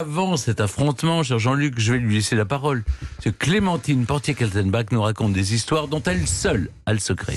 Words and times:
Avant 0.00 0.38
cet 0.38 0.62
affrontement, 0.62 1.22
cher 1.22 1.38
Jean-Luc, 1.38 1.78
je 1.78 1.92
vais 1.92 1.98
lui 1.98 2.14
laisser 2.14 2.34
la 2.34 2.46
parole. 2.46 2.84
Ce 3.22 3.28
Clémentine 3.28 4.06
Portier-Kaltenbach 4.06 4.86
nous 4.92 5.02
raconte 5.02 5.34
des 5.34 5.52
histoires 5.52 5.88
dont 5.88 6.02
elle 6.06 6.26
seule 6.26 6.70
a 6.86 6.94
le 6.94 6.98
secret. 6.98 7.36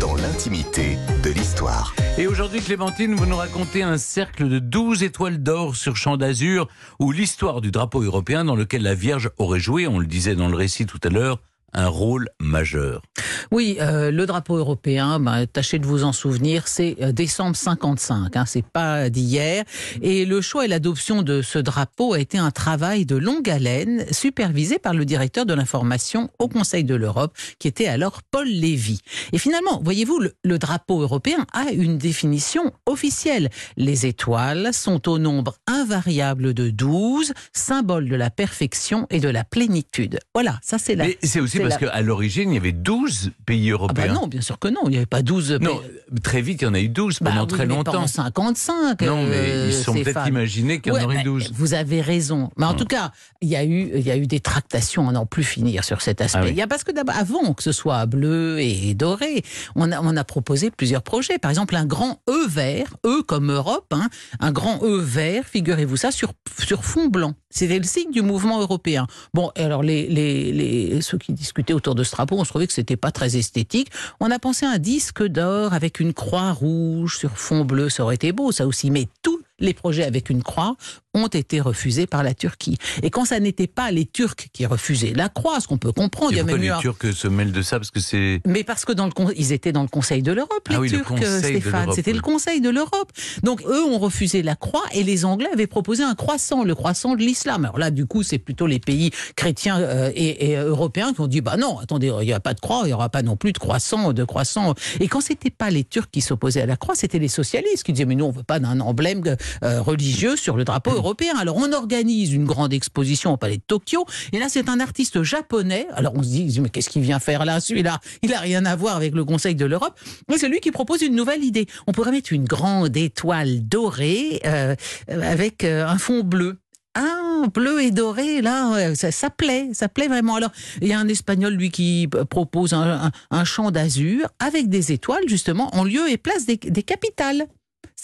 Dans 0.00 0.14
l'intimité 0.14 0.96
de 1.22 1.28
l'histoire. 1.28 1.94
Et 2.16 2.26
aujourd'hui, 2.26 2.62
Clémentine, 2.62 3.14
vous 3.14 3.26
nous 3.26 3.36
racontez 3.36 3.82
un 3.82 3.98
cercle 3.98 4.48
de 4.48 4.60
12 4.60 5.02
étoiles 5.02 5.42
d'or 5.42 5.76
sur 5.76 5.94
champ 5.94 6.16
d'azur, 6.16 6.68
ou 7.00 7.12
l'histoire 7.12 7.60
du 7.60 7.70
drapeau 7.70 8.00
européen 8.00 8.46
dans 8.46 8.56
lequel 8.56 8.80
la 8.80 8.94
Vierge 8.94 9.28
aurait 9.36 9.60
joué, 9.60 9.86
on 9.86 9.98
le 9.98 10.06
disait 10.06 10.36
dans 10.36 10.48
le 10.48 10.56
récit 10.56 10.86
tout 10.86 11.00
à 11.04 11.10
l'heure, 11.10 11.38
un 11.74 11.88
rôle 11.88 12.28
majeur. 12.40 13.02
Oui, 13.50 13.76
euh, 13.80 14.10
le 14.10 14.26
drapeau 14.26 14.56
européen, 14.56 15.18
ben, 15.18 15.46
tâchez 15.46 15.78
de 15.78 15.86
vous 15.86 16.04
en 16.04 16.12
souvenir, 16.12 16.68
c'est 16.68 16.96
euh, 17.02 17.12
décembre 17.12 17.56
55, 17.56 18.36
hein, 18.36 18.44
c'est 18.46 18.64
pas 18.64 19.10
d'hier. 19.10 19.64
Et 20.00 20.24
le 20.24 20.40
choix 20.40 20.64
et 20.64 20.68
l'adoption 20.68 21.22
de 21.22 21.42
ce 21.42 21.58
drapeau 21.58 22.14
a 22.14 22.20
été 22.20 22.38
un 22.38 22.50
travail 22.50 23.06
de 23.06 23.16
longue 23.16 23.50
haleine, 23.50 24.04
supervisé 24.12 24.78
par 24.78 24.94
le 24.94 25.04
directeur 25.04 25.46
de 25.46 25.54
l'information 25.54 26.30
au 26.38 26.48
Conseil 26.48 26.84
de 26.84 26.94
l'Europe, 26.94 27.36
qui 27.58 27.68
était 27.68 27.86
alors 27.86 28.22
Paul 28.30 28.48
Lévy. 28.48 29.00
Et 29.32 29.38
finalement, 29.38 29.80
voyez-vous, 29.82 30.20
le, 30.20 30.32
le 30.44 30.58
drapeau 30.58 31.02
européen 31.02 31.46
a 31.52 31.70
une 31.72 31.98
définition 31.98 32.72
officielle. 32.86 33.50
Les 33.76 34.06
étoiles 34.06 34.72
sont 34.72 35.08
au 35.08 35.18
nombre 35.18 35.54
invariable 35.66 36.54
de 36.54 36.70
12, 36.70 37.32
symbole 37.52 38.08
de 38.08 38.16
la 38.16 38.30
perfection 38.30 39.06
et 39.10 39.20
de 39.20 39.28
la 39.28 39.44
plénitude. 39.44 40.18
Voilà, 40.34 40.58
ça 40.62 40.78
c'est 40.78 40.94
la... 40.94 41.06
Mais 41.06 41.18
c'est 41.22 41.40
aussi 41.40 41.58
parce 41.68 41.78
qu'à 41.80 42.00
l'origine, 42.02 42.50
il 42.50 42.54
y 42.54 42.58
avait 42.58 42.72
12 42.72 43.32
pays 43.46 43.70
Ah 43.72 43.76
bah 43.76 43.84
européens. 44.04 44.14
non, 44.14 44.26
bien 44.26 44.40
sûr 44.40 44.58
que 44.58 44.68
non, 44.68 44.80
il 44.86 44.90
n'y 44.90 44.96
avait 44.96 45.06
pas 45.06 45.22
12 45.22 45.58
Non, 45.60 45.80
très 46.22 46.40
vite, 46.42 46.60
il 46.62 46.64
y 46.64 46.68
en 46.68 46.74
a 46.74 46.80
eu 46.80 46.88
12 46.88 47.18
Bah 47.20 47.30
pendant 47.30 47.42
oui, 47.42 47.48
très 47.48 47.66
mais 47.66 47.74
longtemps. 47.74 47.92
Pendant 47.92 48.06
55. 48.06 49.02
Non, 49.02 49.24
mais 49.24 49.36
euh, 49.36 49.66
ils 49.68 49.74
sont 49.74 49.92
peut-être 49.94 50.26
imaginés 50.26 50.80
qu'il 50.80 50.92
y 50.92 50.96
en 50.96 50.98
Ouais, 50.98 51.04
aurait 51.04 51.16
bah, 51.16 51.22
12. 51.24 51.52
Vous 51.54 51.74
avez 51.74 52.00
raison. 52.00 52.50
Mais 52.56 52.66
en 52.66 52.70
Hum. 52.70 52.76
tout 52.76 52.84
cas, 52.84 53.12
il 53.40 53.48
y 53.48 53.56
a 53.56 53.64
eu, 53.64 53.90
il 53.94 54.00
y 54.06 54.10
a 54.10 54.16
eu 54.16 54.26
des 54.26 54.40
tractations 54.40 55.08
à 55.08 55.12
n'en 55.12 55.26
plus 55.26 55.44
finir 55.44 55.84
sur 55.84 56.02
cet 56.02 56.20
aspect. 56.20 56.38
Ah 56.40 56.44
oui. 56.44 56.50
Il 56.50 56.56
y 56.56 56.62
a 56.62 56.66
parce 56.66 56.84
que 56.84 56.92
d'abord, 56.92 57.14
avant 57.16 57.52
que 57.54 57.62
ce 57.62 57.72
soit 57.72 58.04
bleu 58.06 58.58
et 58.60 58.94
doré, 58.94 59.42
on 59.76 59.90
a, 59.92 60.00
on 60.00 60.16
a 60.16 60.24
proposé 60.24 60.70
plusieurs 60.70 61.02
projets. 61.02 61.38
Par 61.38 61.50
exemple, 61.50 61.76
un 61.76 61.86
grand 61.86 62.20
E 62.28 62.46
vert, 62.48 62.96
E 63.06 63.22
comme 63.22 63.50
Europe, 63.52 63.92
hein, 63.92 64.08
un 64.40 64.52
grand 64.52 64.80
E 64.82 64.98
vert, 65.00 65.44
figurez-vous 65.46 65.96
ça, 65.96 66.10
sur, 66.10 66.32
sur 66.58 66.84
fond 66.84 67.06
blanc. 67.08 67.34
C'était 67.50 67.78
le 67.78 67.84
signe 67.84 68.10
du 68.10 68.20
mouvement 68.20 68.60
européen. 68.60 69.06
Bon, 69.32 69.52
alors 69.56 69.84
les, 69.84 70.08
les, 70.08 70.52
les, 70.52 71.00
ceux 71.02 71.18
qui 71.18 71.32
discutaient 71.32 71.72
autour 71.72 71.94
de 71.94 72.02
ce 72.02 72.10
drapeau, 72.10 72.36
on 72.36 72.42
se 72.44 72.48
trouvait 72.50 72.66
que 72.66 72.72
c'était 72.72 72.96
pas 72.96 73.12
très 73.12 73.36
esthétique. 73.36 73.90
On 74.18 74.30
a 74.32 74.40
pensé 74.40 74.66
à 74.66 74.70
un 74.70 74.78
disque 74.78 75.22
d'or 75.22 75.72
avec 75.72 75.93
une 76.00 76.14
croix 76.14 76.52
rouge 76.52 77.18
sur 77.18 77.36
fond 77.38 77.64
bleu, 77.64 77.88
ça 77.88 78.02
aurait 78.02 78.14
été 78.14 78.32
beau, 78.32 78.52
ça 78.52 78.66
aussi. 78.66 78.90
Mais 78.90 79.08
tous 79.22 79.33
les 79.60 79.74
projets 79.74 80.04
avec 80.04 80.30
une 80.30 80.42
croix 80.42 80.76
ont 81.16 81.28
été 81.28 81.60
refusés 81.60 82.08
par 82.08 82.24
la 82.24 82.34
Turquie. 82.34 82.76
Et 83.04 83.10
quand 83.10 83.24
ça 83.24 83.38
n'était 83.38 83.68
pas 83.68 83.92
les 83.92 84.04
Turcs 84.04 84.34
qui 84.52 84.66
refusaient 84.66 85.12
la 85.14 85.28
croix, 85.28 85.60
ce 85.60 85.68
qu'on 85.68 85.78
peut 85.78 85.92
comprendre, 85.92 86.32
il 86.32 86.38
y 86.38 86.40
a 86.40 86.44
même 86.44 86.56
les 86.60 86.70
un- 86.70 86.78
Turcs 86.80 87.12
se 87.14 87.28
mêlent 87.28 87.52
de 87.52 87.62
ça? 87.62 87.78
Parce 87.78 87.92
que 87.92 88.00
c'est. 88.00 88.40
mais 88.46 88.64
parce 88.64 88.84
que 88.84 88.92
dans 88.92 89.06
le 89.06 89.12
con- 89.12 89.30
ils 89.36 89.52
étaient 89.52 89.70
dans 89.70 89.82
le 89.82 89.88
Conseil 89.88 90.22
de 90.22 90.32
l'Europe, 90.32 90.66
les 90.68 90.74
Ah 90.76 90.80
oui, 90.80 90.88
le 90.88 90.98
Turcs, 90.98 91.14
de 91.20 91.38
Stéphane. 91.38 91.92
C'était 91.92 92.10
oui. 92.10 92.16
le 92.16 92.22
Conseil 92.22 92.60
de 92.60 92.68
l'Europe. 92.68 93.12
Donc 93.44 93.62
eux 93.64 93.84
ont 93.84 93.98
refusé 93.98 94.42
la 94.42 94.56
croix 94.56 94.82
et 94.92 95.04
les 95.04 95.24
Anglais 95.24 95.48
avaient 95.52 95.68
proposé 95.68 96.02
un 96.02 96.16
croissant, 96.16 96.64
le 96.64 96.74
croissant 96.74 97.14
de 97.14 97.20
l'islam. 97.20 97.64
Alors 97.64 97.78
là, 97.78 97.92
du 97.92 98.06
coup, 98.06 98.24
c'est 98.24 98.38
plutôt 98.38 98.66
les 98.66 98.80
pays 98.80 99.12
chrétiens 99.36 99.78
euh, 99.78 100.10
et, 100.16 100.50
et 100.50 100.56
européens 100.56 101.12
qui 101.14 101.20
ont 101.20 101.28
dit 101.28 101.40
bah 101.42 101.56
non, 101.56 101.78
attendez, 101.78 102.12
il 102.22 102.26
n'y 102.26 102.32
a 102.32 102.40
pas 102.40 102.54
de 102.54 102.60
croix, 102.60 102.80
il 102.84 102.88
n'y 102.88 102.92
aura 102.92 103.08
pas 103.08 103.22
non 103.22 103.36
plus 103.36 103.52
de 103.52 103.58
croissant, 103.58 104.12
de 104.12 104.24
croissant. 104.24 104.74
Et 104.98 105.06
quand 105.06 105.20
c'était 105.20 105.50
pas 105.50 105.70
les 105.70 105.84
Turcs 105.84 106.10
qui 106.10 106.22
s'opposaient 106.22 106.62
à 106.62 106.66
la 106.66 106.76
croix, 106.76 106.96
c'était 106.96 107.20
les 107.20 107.28
socialistes 107.28 107.84
qui 107.84 107.92
disaient 107.92 108.04
mais 108.04 108.16
nous 108.16 108.24
on 108.24 108.30
veut 108.32 108.42
pas 108.42 108.58
d'un 108.58 108.80
emblème 108.80 109.22
euh, 109.26 109.36
religieux 109.62 110.36
sur 110.36 110.56
le 110.56 110.64
drapeau 110.64 110.92
européen. 110.92 111.34
Alors 111.38 111.56
on 111.56 111.72
organise 111.72 112.32
une 112.32 112.44
grande 112.44 112.72
exposition 112.72 113.32
au 113.32 113.36
palais 113.36 113.56
de 113.56 113.62
Tokyo 113.66 114.04
et 114.32 114.38
là 114.38 114.46
c'est 114.48 114.68
un 114.68 114.80
artiste 114.80 115.22
japonais. 115.22 115.86
Alors 115.94 116.12
on 116.16 116.22
se 116.22 116.28
dit 116.28 116.60
mais 116.60 116.68
qu'est-ce 116.68 116.90
qu'il 116.90 117.02
vient 117.02 117.18
faire 117.18 117.44
là 117.44 117.60
celui-là? 117.60 118.00
Il 118.22 118.32
a 118.34 118.40
rien 118.40 118.64
à 118.64 118.76
voir 118.76 118.96
avec 118.96 119.14
le 119.14 119.24
Conseil 119.24 119.54
de 119.54 119.64
l'Europe. 119.64 119.98
Mais 120.28 120.38
c'est 120.38 120.48
lui 120.48 120.60
qui 120.60 120.70
propose 120.70 121.02
une 121.02 121.14
nouvelle 121.14 121.44
idée. 121.44 121.66
On 121.86 121.92
pourrait 121.92 122.12
mettre 122.12 122.32
une 122.32 122.44
grande 122.44 122.96
étoile 122.96 123.66
dorée 123.66 124.40
euh, 124.46 124.74
avec 125.08 125.64
euh, 125.64 125.86
un 125.86 125.98
fond 125.98 126.22
bleu. 126.22 126.56
Ah, 126.96 127.42
bleu 127.52 127.82
et 127.82 127.90
doré, 127.90 128.40
là, 128.40 128.94
ça, 128.94 129.28
plaît, 129.28 129.70
ça 129.72 129.88
plaît 129.88 130.06
vraiment. 130.06 130.36
Alors, 130.36 130.52
il 130.80 130.86
y 130.86 130.92
a 130.92 130.98
un 131.00 131.08
Espagnol, 131.08 131.52
lui, 131.52 131.70
qui 131.70 132.08
propose 132.30 132.72
un, 132.72 133.06
un- 133.06 133.10
un 133.32 133.44
champ 133.44 133.72
d'azur 133.72 134.28
avec 134.38 134.68
des 134.68 134.92
étoiles, 134.92 135.24
justement, 135.26 135.74
en 135.74 135.82
lieu 135.82 136.08
et 136.08 136.16
place 136.18 136.46
des, 136.46 136.56
des 136.56 136.82
capitales. 136.84 137.46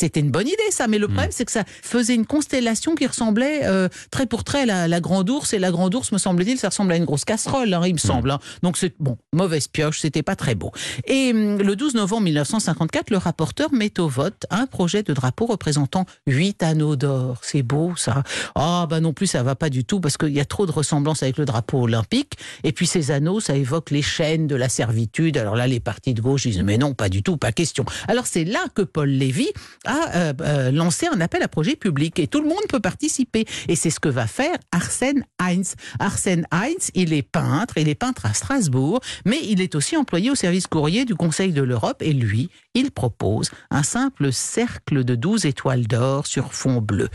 C'était 0.00 0.20
une 0.20 0.30
bonne 0.30 0.48
idée, 0.48 0.56
ça, 0.70 0.86
mais 0.88 0.96
le 0.98 1.06
Hmm. 1.08 1.12
problème, 1.12 1.30
c'est 1.32 1.44
que 1.44 1.52
ça 1.52 1.64
faisait 1.82 2.14
une 2.14 2.24
constellation 2.24 2.94
qui 2.94 3.06
ressemblait 3.06 3.60
euh, 3.64 3.88
trait 4.10 4.24
pour 4.26 4.44
trait 4.44 4.62
à 4.62 4.66
la, 4.66 4.88
la 4.88 5.00
grande 5.00 5.28
ours, 5.28 5.52
et 5.52 5.58
la 5.58 5.70
grande 5.70 5.94
ours, 5.94 6.10
me 6.12 6.16
semble-t-il, 6.18 6.56
ça 6.58 6.68
ressemble 6.70 6.92
à 6.92 6.96
une 6.96 7.04
grosse 7.04 7.24
casserole, 7.26 7.74
hein, 7.74 7.82
il 7.86 7.92
me 7.92 7.98
semble. 7.98 8.30
hein. 8.30 8.38
Donc, 8.62 8.78
c'est 8.78 8.94
bon, 8.98 9.18
mauvaise 9.34 9.68
pioche, 9.68 10.00
c'était 10.00 10.22
pas 10.22 10.36
très 10.36 10.54
beau. 10.54 10.72
Et 11.06 11.32
hum, 11.32 11.58
le 11.58 11.76
12 11.76 11.94
novembre 11.94 12.22
1954, 12.24 13.10
le 13.10 13.18
rapporteur 13.18 13.72
met 13.72 13.98
au 14.00 14.08
vote 14.08 14.46
un 14.50 14.66
projet 14.66 15.02
de 15.02 15.12
drapeau 15.12 15.46
représentant 15.46 16.06
huit 16.26 16.62
anneaux 16.62 16.96
d'or. 16.96 17.38
C'est 17.42 17.62
beau, 17.62 17.92
ça. 17.96 18.22
Ah, 18.54 18.86
bah 18.88 19.00
non 19.00 19.12
plus, 19.12 19.26
ça 19.26 19.42
va 19.42 19.54
pas 19.54 19.68
du 19.68 19.84
tout, 19.84 20.00
parce 20.00 20.16
qu'il 20.16 20.32
y 20.32 20.40
a 20.40 20.44
trop 20.46 20.64
de 20.66 20.72
ressemblances 20.72 21.22
avec 21.22 21.36
le 21.36 21.44
drapeau 21.44 21.82
olympique. 21.82 22.34
Et 22.64 22.72
puis, 22.72 22.86
ces 22.86 23.10
anneaux, 23.10 23.40
ça 23.40 23.54
évoque 23.54 23.90
les 23.90 24.02
chaînes 24.02 24.46
de 24.46 24.56
la 24.56 24.68
servitude. 24.70 25.36
Alors 25.36 25.56
là, 25.56 25.66
les 25.66 25.80
partis 25.80 26.14
de 26.14 26.22
gauche 26.22 26.42
disent, 26.44 26.62
mais 26.62 26.78
non, 26.78 26.94
pas 26.94 27.08
du 27.10 27.22
tout, 27.22 27.36
pas 27.36 27.52
question. 27.52 27.84
Alors, 28.08 28.26
c'est 28.26 28.44
là 28.44 28.64
que 28.74 28.82
Paul 28.82 29.08
Lévy 29.10 29.48
a 29.90 30.16
euh, 30.16 30.32
euh, 30.40 30.70
lancé 30.70 31.06
un 31.06 31.20
appel 31.20 31.42
à 31.42 31.48
projet 31.48 31.76
public 31.76 32.18
et 32.18 32.26
tout 32.26 32.40
le 32.40 32.48
monde 32.48 32.62
peut 32.68 32.80
participer. 32.80 33.44
Et 33.68 33.76
c'est 33.76 33.90
ce 33.90 34.00
que 34.00 34.08
va 34.08 34.26
faire 34.26 34.56
Arsène 34.72 35.24
Heinz. 35.40 35.74
Arsène 35.98 36.46
Heinz, 36.52 36.90
il 36.94 37.12
est 37.12 37.22
peintre, 37.22 37.76
il 37.76 37.88
est 37.88 37.94
peintre 37.94 38.26
à 38.26 38.34
Strasbourg, 38.34 39.00
mais 39.24 39.38
il 39.42 39.60
est 39.60 39.74
aussi 39.74 39.96
employé 39.96 40.30
au 40.30 40.34
service 40.34 40.66
courrier 40.66 41.04
du 41.04 41.14
Conseil 41.14 41.52
de 41.52 41.62
l'Europe 41.62 42.02
et 42.02 42.12
lui, 42.12 42.50
il 42.74 42.90
propose 42.90 43.50
un 43.70 43.82
simple 43.82 44.32
cercle 44.32 45.04
de 45.04 45.14
12 45.14 45.46
étoiles 45.46 45.86
d'or 45.86 46.26
sur 46.26 46.54
fond 46.54 46.80
bleu. 46.80 47.08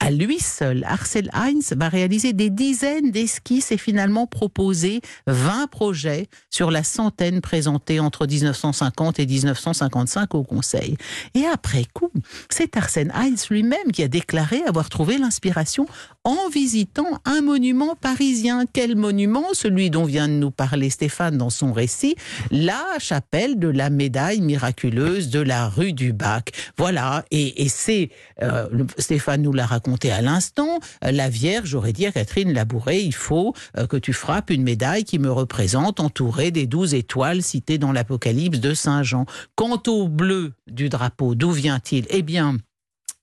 À 0.00 0.10
lui 0.10 0.38
seul, 0.38 0.84
Arsène 0.84 1.28
Heinz 1.32 1.74
va 1.76 1.88
réaliser 1.88 2.32
des 2.32 2.50
dizaines 2.50 3.10
d'esquisses 3.10 3.72
et 3.72 3.78
finalement 3.78 4.26
proposer 4.26 5.00
20 5.26 5.66
projets 5.68 6.28
sur 6.50 6.70
la 6.70 6.82
centaine 6.82 7.40
présentée 7.40 8.00
entre 8.00 8.26
1950 8.26 9.18
et 9.18 9.26
1955 9.26 10.34
au 10.34 10.42
Conseil. 10.42 10.96
Et 11.34 11.44
après 11.44 11.84
coup, 11.92 12.10
c'est 12.48 12.76
Arsène 12.76 13.12
Heinz 13.14 13.48
lui-même 13.50 13.92
qui 13.92 14.02
a 14.02 14.08
déclaré 14.08 14.62
avoir 14.66 14.88
trouvé 14.88 15.18
l'inspiration 15.18 15.86
en 16.24 16.48
visitant 16.48 17.20
un 17.24 17.40
monument 17.40 17.96
parisien. 17.96 18.64
Quel 18.72 18.96
monument? 18.96 19.46
Celui 19.52 19.90
dont 19.90 20.04
vient 20.04 20.28
de 20.28 20.34
nous 20.34 20.50
parler 20.50 20.90
Stéphane 20.90 21.36
dans 21.36 21.50
son 21.50 21.72
récit, 21.72 22.14
la 22.50 22.84
chapelle 22.98 23.58
de 23.58 23.68
la 23.68 23.90
médaille 23.90 24.40
miraculeuse 24.40 25.30
de 25.30 25.40
la 25.40 25.68
rue 25.68 25.92
du 25.92 26.12
Bac. 26.12 26.52
Voilà, 26.76 27.24
et, 27.30 27.62
et 27.62 27.68
c'est, 27.68 28.10
euh, 28.42 28.68
Stéphane 28.98 29.42
nous 29.42 29.52
l'a 29.52 29.66
raconté 29.66 30.10
à 30.10 30.22
l'instant, 30.22 30.78
euh, 31.04 31.10
la 31.10 31.28
Vierge 31.28 31.74
aurait 31.74 31.92
dit 31.92 32.06
à 32.06 32.12
Catherine 32.12 32.52
Labouré, 32.52 33.00
il 33.00 33.14
faut 33.14 33.54
euh, 33.76 33.86
que 33.86 33.96
tu 33.96 34.12
frappes 34.12 34.50
une 34.50 34.62
médaille 34.62 35.04
qui 35.04 35.18
me 35.18 35.30
représente 35.30 36.00
entourée 36.00 36.50
des 36.50 36.66
douze 36.66 36.94
étoiles 36.94 37.42
citées 37.42 37.78
dans 37.78 37.92
l'Apocalypse 37.92 38.60
de 38.60 38.74
Saint 38.74 39.02
Jean. 39.02 39.26
Quant 39.56 39.82
au 39.86 40.08
bleu 40.08 40.52
du 40.70 40.88
drapeau, 40.88 41.34
d'où 41.34 41.50
vient-il? 41.50 42.06
Eh 42.10 42.22
bien, 42.22 42.56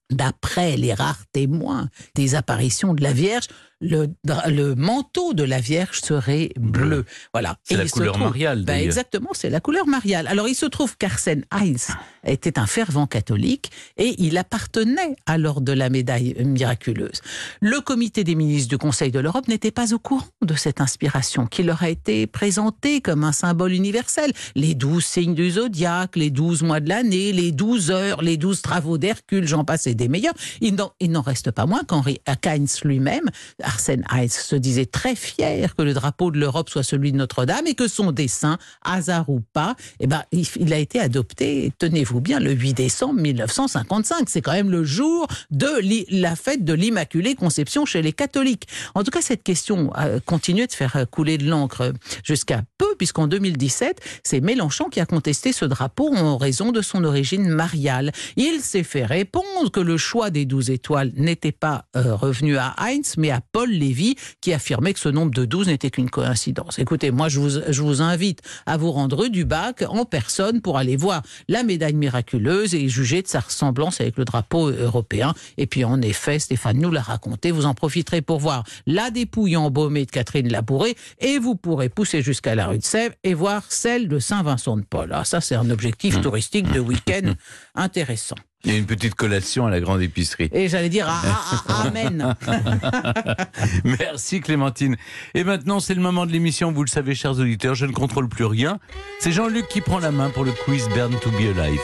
D'après 0.09 0.75
les 0.75 0.93
rares 0.93 1.25
témoins 1.31 1.89
des 2.15 2.35
apparitions 2.35 2.93
de 2.93 3.03
la 3.03 3.13
Vierge, 3.13 3.47
le, 3.81 4.73
manteau 4.75 5.33
de 5.33 5.43
la 5.43 5.59
Vierge 5.59 6.01
serait 6.01 6.49
bleu. 6.59 7.05
Voilà. 7.33 7.57
C'est 7.63 7.77
la 7.77 7.87
couleur 7.87 8.13
trouve- 8.13 8.27
mariale, 8.27 8.59
Ben, 8.59 8.65
d'ailleurs. 8.65 8.85
exactement, 8.85 9.29
c'est 9.33 9.49
la 9.49 9.59
couleur 9.59 9.87
mariale. 9.87 10.27
Alors 10.27 10.47
il 10.47 10.55
se 10.55 10.65
trouve 10.65 10.97
qu'Arsène 10.97 11.45
Heinz 11.51 11.87
était 12.25 12.59
un 12.59 12.67
fervent 12.67 13.07
catholique 13.07 13.71
et 13.97 14.15
il 14.17 14.37
appartenait 14.37 15.15
à 15.25 15.37
l'ordre 15.37 15.61
de 15.61 15.71
la 15.71 15.89
médaille 15.89 16.35
miraculeuse. 16.45 17.21
Le 17.61 17.79
comité 17.79 18.23
des 18.23 18.35
ministres 18.35 18.69
du 18.69 18.77
Conseil 18.77 19.11
de 19.11 19.19
l'Europe 19.19 19.47
n'était 19.47 19.71
pas 19.71 19.93
au 19.93 19.99
courant 19.99 20.27
de 20.41 20.55
cette 20.55 20.81
inspiration 20.81 21.47
qui 21.47 21.63
leur 21.63 21.81
a 21.83 21.89
été 21.89 22.27
présentée 22.27 22.99
comme 23.01 23.23
un 23.23 23.31
symbole 23.31 23.71
universel. 23.71 24.33
Les 24.55 24.75
douze 24.75 25.05
signes 25.05 25.35
du 25.35 25.51
zodiaque, 25.51 26.15
les 26.17 26.29
douze 26.29 26.61
mois 26.63 26.81
de 26.81 26.89
l'année, 26.89 27.31
les 27.31 27.51
douze 27.53 27.91
heures, 27.91 28.21
les 28.21 28.35
douze 28.37 28.61
travaux 28.61 28.97
d'Hercule, 28.97 29.47
j'en 29.47 29.63
passe 29.63 29.87
et 29.87 29.95
des 29.95 30.09
meilleurs. 30.09 30.33
Il 30.59 30.75
n'en, 30.75 30.91
il 30.99 31.11
n'en 31.11 31.21
reste 31.21 31.51
pas 31.51 31.65
moins 31.65 31.83
qu'Henri 31.85 32.19
Heinz 32.45 32.81
lui-même, 32.83 33.29
Arsène 33.69 34.03
Heinz, 34.09 34.33
se 34.33 34.55
disait 34.55 34.87
très 34.87 35.15
fier 35.15 35.75
que 35.75 35.83
le 35.83 35.93
drapeau 35.93 36.31
de 36.31 36.39
l'Europe 36.39 36.69
soit 36.69 36.81
celui 36.81 37.11
de 37.11 37.17
Notre-Dame 37.17 37.67
et 37.67 37.75
que 37.75 37.87
son 37.87 38.11
dessin, 38.11 38.57
hasard 38.83 39.29
ou 39.29 39.41
pas, 39.53 39.75
eh 39.99 40.07
ben, 40.07 40.23
il, 40.31 40.73
a 40.73 40.77
été 40.77 40.99
adopté, 40.99 41.71
tenez-vous 41.77 42.19
bien, 42.19 42.39
le 42.39 42.51
8 42.51 42.73
décembre 42.73 43.21
1955. 43.21 44.27
C'est 44.27 44.41
quand 44.41 44.53
même 44.53 44.71
le 44.71 44.83
jour 44.83 45.27
de 45.51 45.69
la 46.09 46.35
fête 46.35 46.65
de 46.65 46.73
l'Immaculée 46.73 47.35
Conception 47.35 47.85
chez 47.85 48.01
les 48.01 48.11
catholiques. 48.11 48.67
En 48.95 49.03
tout 49.03 49.11
cas, 49.11 49.21
cette 49.21 49.43
question 49.43 49.93
a 49.93 50.19
continué 50.19 50.65
de 50.65 50.73
faire 50.73 51.05
couler 51.11 51.37
de 51.37 51.47
l'encre 51.47 51.93
jusqu'à 52.23 52.63
peu, 52.79 52.95
puisqu'en 52.97 53.27
2017, 53.27 54.01
c'est 54.23 54.41
Mélenchon 54.41 54.85
qui 54.85 54.99
a 54.99 55.05
contesté 55.05 55.53
ce 55.53 55.65
drapeau 55.65 56.15
en 56.15 56.37
raison 56.37 56.71
de 56.71 56.81
son 56.81 57.03
origine 57.03 57.47
mariale. 57.47 58.11
Il 58.35 58.61
s'est 58.61 58.83
fait 58.83 59.05
répondre 59.05 59.69
que 59.71 59.79
le 59.79 59.97
choix 59.97 60.31
des 60.31 60.45
12 60.45 60.71
étoiles 60.71 61.11
n'était 61.15 61.51
pas 61.51 61.85
euh, 61.95 62.15
revenu 62.15 62.57
à 62.57 62.73
Heinz, 62.79 63.13
mais 63.17 63.29
à 63.29 63.41
Paul 63.51 63.58
Lévy, 63.65 64.15
qui 64.41 64.53
affirmait 64.53 64.93
que 64.93 64.99
ce 64.99 65.09
nombre 65.09 65.31
de 65.33 65.45
12 65.45 65.67
n'était 65.67 65.89
qu'une 65.89 66.09
coïncidence. 66.09 66.79
Écoutez, 66.79 67.11
moi, 67.11 67.29
je 67.29 67.39
vous, 67.39 67.49
je 67.69 67.81
vous 67.81 68.01
invite 68.01 68.41
à 68.65 68.77
vous 68.77 68.91
rendre 68.91 69.17
rue 69.17 69.29
du 69.29 69.45
Bac 69.45 69.83
en 69.87 70.05
personne 70.05 70.61
pour 70.61 70.77
aller 70.77 70.95
voir 70.97 71.21
la 71.47 71.63
médaille 71.63 71.93
miraculeuse 71.93 72.75
et 72.75 72.89
juger 72.89 73.21
de 73.21 73.27
sa 73.27 73.39
ressemblance 73.39 74.01
avec 74.01 74.17
le 74.17 74.25
drapeau 74.25 74.69
européen. 74.69 75.33
Et 75.57 75.67
puis, 75.67 75.83
en 75.85 76.01
effet, 76.01 76.39
Stéphane 76.39 76.79
nous 76.79 76.91
l'a 76.91 77.01
raconté, 77.01 77.51
vous 77.51 77.65
en 77.65 77.73
profiterez 77.73 78.21
pour 78.21 78.39
voir 78.39 78.63
la 78.85 79.09
dépouille 79.09 79.55
embaumée 79.57 80.05
de 80.05 80.11
Catherine 80.11 80.49
Labouré 80.51 80.95
et 81.19 81.39
vous 81.39 81.55
pourrez 81.55 81.89
pousser 81.89 82.21
jusqu'à 82.21 82.55
la 82.55 82.67
rue 82.67 82.77
de 82.79 82.83
Sèvres 82.83 83.15
et 83.23 83.33
voir 83.33 83.63
celle 83.69 84.07
de 84.07 84.19
Saint-Vincent 84.19 84.77
de 84.77 84.83
Paul. 84.83 85.11
Ah, 85.13 85.23
ça, 85.23 85.39
c'est 85.41 85.55
un 85.55 85.69
objectif 85.69 85.99
Mmh. 86.09 86.21
touristique 86.21 86.71
de 86.71 86.79
week-end 86.79 87.33
intéressant. 87.75 88.35
Il 88.65 88.73
y 88.73 88.75
a 88.75 88.77
une 88.77 88.85
petite 88.85 89.15
collation 89.15 89.65
à 89.65 89.69
la 89.69 89.79
grande 89.79 90.01
épicerie. 90.01 90.49
Et 90.51 90.67
j'allais 90.67 90.89
dire 90.89 91.07
ah, 91.07 91.21
ah, 91.23 91.63
ah, 91.67 91.81
Amen. 91.87 92.35
Merci 93.85 94.41
Clémentine. 94.41 94.97
Et 95.33 95.45
maintenant, 95.45 95.79
c'est 95.79 95.95
le 95.95 96.01
moment 96.01 96.25
de 96.25 96.31
l'émission. 96.31 96.71
Vous 96.73 96.83
le 96.83 96.89
savez, 96.89 97.15
chers 97.15 97.39
auditeurs, 97.39 97.75
je 97.75 97.85
ne 97.85 97.93
contrôle 97.93 98.27
plus 98.27 98.43
rien. 98.45 98.79
C'est 99.19 99.31
Jean-Luc 99.31 99.69
qui 99.69 99.79
prend 99.79 99.99
la 99.99 100.11
main 100.11 100.29
pour 100.29 100.43
le 100.43 100.51
quiz 100.51 100.89
Burn 100.89 101.17
to 101.19 101.31
be 101.31 101.57
Alive. 101.57 101.79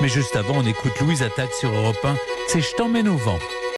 Mais 0.00 0.08
juste 0.08 0.34
avant, 0.34 0.54
on 0.56 0.66
écoute 0.66 0.98
Louise 1.00 1.22
Attaque 1.22 1.52
sur 1.52 1.70
Europe 1.70 2.02
1. 2.02 2.16
C'est 2.48 2.62
Je 2.62 2.74
t'emmène 2.74 3.08
au 3.08 3.16
vent. 3.16 3.38